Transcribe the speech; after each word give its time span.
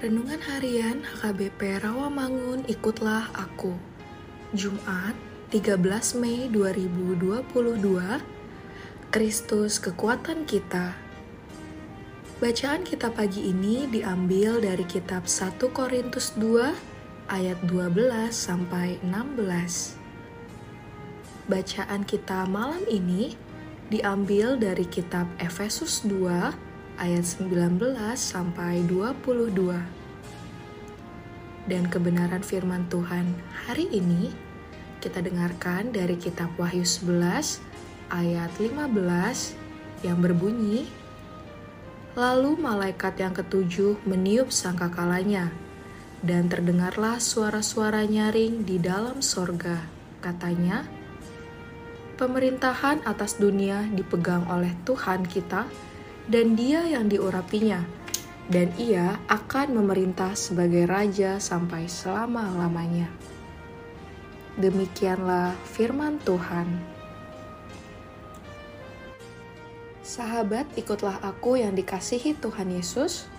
Renungan 0.00 0.40
Harian 0.40 1.04
HKBP 1.04 1.84
Rawamangun 1.84 2.64
Ikutlah 2.72 3.28
Aku. 3.36 3.76
Jumat 4.56 5.12
13 5.52 5.76
Mei 6.16 6.48
2022 6.48 7.44
Kristus 9.12 9.76
Kekuatan 9.76 10.48
Kita. 10.48 10.96
Bacaan 12.40 12.80
kita 12.88 13.12
pagi 13.12 13.52
ini 13.52 13.84
diambil 13.92 14.64
dari 14.64 14.88
kitab 14.88 15.28
1 15.28 15.60
Korintus 15.68 16.32
2 16.32 17.28
ayat 17.28 17.60
12 17.68 18.32
sampai 18.32 18.96
16 19.04 20.00
Bacaan 21.44 22.08
kita 22.08 22.48
malam 22.48 22.88
ini 22.88 23.36
diambil 23.92 24.56
dari 24.56 24.88
kitab 24.88 25.28
Efesus 25.36 26.00
2 26.08 26.70
ayat 27.00 27.24
19 27.24 27.96
sampai 28.12 28.84
22. 28.84 29.99
Dan 31.70 31.86
kebenaran 31.86 32.42
firman 32.42 32.90
Tuhan 32.90 33.30
hari 33.70 33.86
ini 33.94 34.34
kita 34.98 35.22
dengarkan 35.22 35.94
dari 35.94 36.18
kitab 36.18 36.50
Wahyu 36.58 36.82
11 36.82 37.62
ayat 38.10 38.50
15 38.58 38.90
yang 40.02 40.18
berbunyi 40.18 40.90
Lalu 42.18 42.58
malaikat 42.58 43.22
yang 43.22 43.30
ketujuh 43.30 44.02
meniup 44.02 44.50
sangkakalanya 44.50 45.54
dan 46.26 46.50
terdengarlah 46.50 47.22
suara-suara 47.22 48.02
nyaring 48.02 48.66
di 48.66 48.82
dalam 48.82 49.22
sorga. 49.22 49.78
Katanya, 50.18 50.82
pemerintahan 52.18 53.06
atas 53.06 53.38
dunia 53.38 53.86
dipegang 53.94 54.42
oleh 54.50 54.74
Tuhan 54.82 55.22
kita, 55.22 55.70
dan 56.26 56.58
dia 56.58 56.82
yang 56.84 57.06
diurapinya, 57.06 57.80
dan 58.48 58.72
ia 58.80 59.20
akan 59.28 59.76
memerintah 59.82 60.32
sebagai 60.32 60.88
raja 60.88 61.36
sampai 61.36 61.90
selama-lamanya. 61.90 63.10
Demikianlah 64.56 65.54
firman 65.68 66.16
Tuhan. 66.24 66.66
Sahabat, 70.02 70.66
ikutlah 70.74 71.22
aku 71.22 71.60
yang 71.62 71.76
dikasihi 71.76 72.34
Tuhan 72.40 72.74
Yesus. 72.74 73.30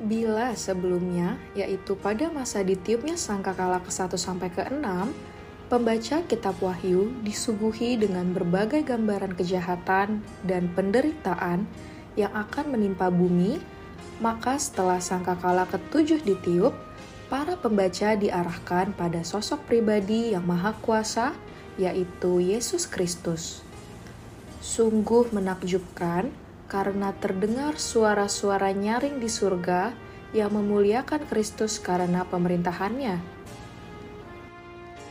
Bila 0.00 0.52
sebelumnya, 0.52 1.40
yaitu 1.56 1.96
pada 1.96 2.28
masa 2.28 2.60
ditiupnya 2.60 3.16
sangkakala 3.16 3.80
ke-1 3.80 4.20
sampai 4.20 4.52
ke-6, 4.52 4.84
Pembaca 5.70 6.18
Kitab 6.26 6.58
Wahyu 6.58 7.14
disuguhi 7.22 7.94
dengan 7.94 8.34
berbagai 8.34 8.82
gambaran 8.82 9.38
kejahatan 9.38 10.18
dan 10.42 10.66
penderitaan 10.74 11.62
yang 12.18 12.32
akan 12.34 12.74
menimpa 12.74 13.10
bumi, 13.10 13.60
maka 14.18 14.58
setelah 14.58 14.98
sangkakala 14.98 15.66
ketujuh 15.70 16.22
ditiup, 16.22 16.74
para 17.30 17.54
pembaca 17.54 18.18
diarahkan 18.18 18.90
pada 18.98 19.22
sosok 19.22 19.62
pribadi 19.70 20.34
yang 20.34 20.42
maha 20.42 20.74
kuasa, 20.82 21.30
yaitu 21.78 22.42
Yesus 22.42 22.90
Kristus. 22.90 23.62
Sungguh 24.58 25.30
menakjubkan 25.30 26.28
karena 26.66 27.14
terdengar 27.16 27.78
suara-suara 27.78 28.74
nyaring 28.74 29.22
di 29.22 29.30
surga 29.30 29.94
yang 30.30 30.54
memuliakan 30.54 31.26
Kristus 31.26 31.82
karena 31.82 32.22
pemerintahannya 32.26 33.40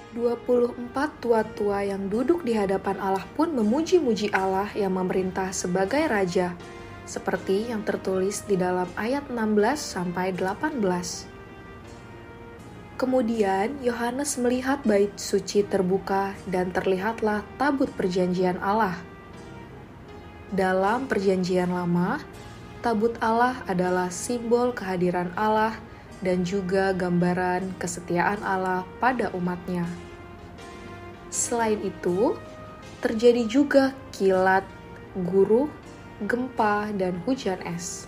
24 0.10 1.22
tua-tua 1.22 1.86
yang 1.86 2.10
duduk 2.10 2.42
di 2.42 2.58
hadapan 2.58 2.98
Allah 2.98 3.22
pun 3.38 3.54
memuji-muji 3.54 4.34
Allah 4.34 4.66
yang 4.74 4.98
memerintah 4.98 5.54
sebagai 5.54 6.02
raja, 6.10 6.58
seperti 7.10 7.74
yang 7.74 7.82
tertulis 7.82 8.46
di 8.46 8.54
dalam 8.54 8.86
ayat 8.94 9.26
16 9.34 9.58
sampai 9.82 10.30
18. 10.38 10.78
Kemudian 13.02 13.82
Yohanes 13.82 14.38
melihat 14.38 14.86
bait 14.86 15.10
suci 15.18 15.66
terbuka 15.66 16.38
dan 16.46 16.70
terlihatlah 16.70 17.42
tabut 17.58 17.90
perjanjian 17.98 18.62
Allah. 18.62 19.02
Dalam 20.54 21.10
perjanjian 21.10 21.74
lama, 21.74 22.22
tabut 22.86 23.18
Allah 23.18 23.58
adalah 23.66 24.14
simbol 24.14 24.70
kehadiran 24.70 25.34
Allah 25.34 25.74
dan 26.22 26.46
juga 26.46 26.94
gambaran 26.94 27.74
kesetiaan 27.82 28.44
Allah 28.46 28.86
pada 29.02 29.34
umatnya. 29.34 29.88
Selain 31.32 31.80
itu, 31.80 32.36
terjadi 33.00 33.48
juga 33.48 33.96
kilat, 34.12 34.68
guru, 35.16 35.72
gempa, 36.24 36.92
dan 36.96 37.20
hujan 37.24 37.60
es. 37.64 38.08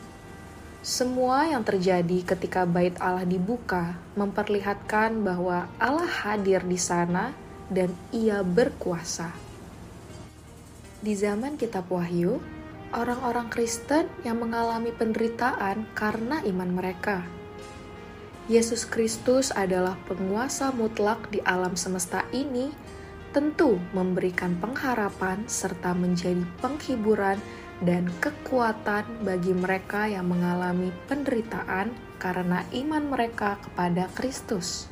Semua 0.82 1.46
yang 1.46 1.62
terjadi 1.62 2.26
ketika 2.26 2.66
bait 2.66 2.98
Allah 2.98 3.24
dibuka 3.24 4.02
memperlihatkan 4.18 5.22
bahwa 5.22 5.70
Allah 5.78 6.10
hadir 6.10 6.66
di 6.66 6.80
sana 6.82 7.36
dan 7.70 7.94
ia 8.10 8.42
berkuasa. 8.42 9.30
Di 11.00 11.14
zaman 11.14 11.56
kitab 11.56 11.86
Wahyu, 11.88 12.42
orang-orang 12.92 13.48
Kristen 13.54 14.10
yang 14.26 14.42
mengalami 14.42 14.90
penderitaan 14.90 15.86
karena 15.94 16.42
iman 16.44 16.72
mereka– 16.74 17.22
Yesus 18.52 18.90
Kristus 18.90 19.48
adalah 19.56 19.96
penguasa 20.12 20.76
mutlak 20.76 21.32
di 21.32 21.40
alam 21.48 21.80
semesta 21.80 22.28
ini, 22.34 22.68
tentu 23.32 23.80
memberikan 23.96 24.60
pengharapan 24.60 25.48
serta 25.48 25.96
menjadi 25.96 26.42
penghiburan 26.60 27.40
dan 27.82 28.06
kekuatan 28.22 29.26
bagi 29.26 29.58
mereka 29.58 30.06
yang 30.06 30.30
mengalami 30.30 30.94
penderitaan 31.10 31.90
karena 32.22 32.62
iman 32.70 33.10
mereka 33.10 33.58
kepada 33.66 34.06
Kristus. 34.14 34.86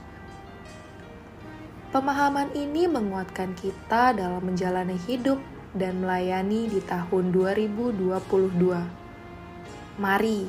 Pemahaman 1.89 2.53
ini 2.53 2.85
menguatkan 2.85 3.57
kita 3.57 4.13
dalam 4.13 4.45
menjalani 4.45 4.93
hidup 5.09 5.41
dan 5.73 6.01
melayani 6.01 6.69
di 6.69 6.81
tahun 6.85 7.33
2022. 7.33 9.97
Mari 10.01 10.41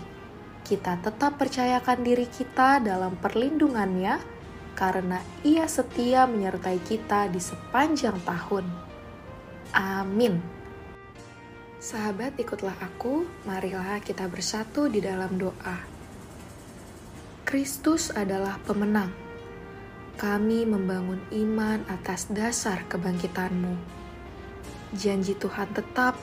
kita 0.65 0.97
tetap 1.01 1.41
percayakan 1.41 2.05
diri 2.05 2.29
kita 2.29 2.81
dalam 2.81 3.17
perlindungannya 3.21 4.21
karena 4.77 5.21
ia 5.45 5.69
setia 5.69 6.25
menyertai 6.25 6.81
kita 6.85 7.29
di 7.29 7.41
sepanjang 7.41 8.17
tahun. 8.25 8.65
Amin. 9.77 10.60
Sahabat, 11.81 12.37
ikutlah 12.37 12.77
aku, 12.77 13.25
marilah 13.49 14.05
kita 14.05 14.29
bersatu 14.29 14.93
di 14.93 15.01
dalam 15.01 15.41
doa. 15.41 15.81
Kristus 17.49 18.13
adalah 18.13 18.61
pemenang. 18.69 19.09
Kami 20.21 20.69
membangun 20.69 21.25
iman 21.33 21.81
atas 21.89 22.29
dasar 22.29 22.85
kebangkitanmu. 22.85 23.81
Janji 24.93 25.33
Tuhan 25.41 25.73
tetap, 25.73 26.21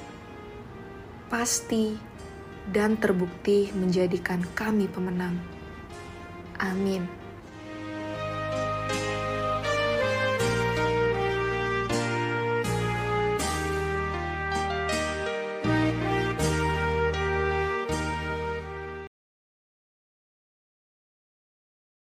pasti, 1.25 1.97
dan 2.69 2.93
terbukti 3.01 3.73
menjadikan 3.73 4.45
kami 4.53 4.85
pemenang. 4.85 5.41
Amin. 6.61 7.26